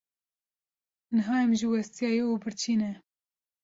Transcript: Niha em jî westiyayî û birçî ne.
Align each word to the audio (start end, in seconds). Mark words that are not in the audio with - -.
Niha 1.15 1.35
em 1.45 1.51
jî 1.59 1.67
westiyayî 1.73 2.23
û 2.31 2.31
birçî 2.43 2.75
ne. 2.81 2.91